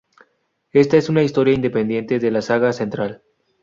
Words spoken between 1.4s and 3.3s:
independiente de la saga central.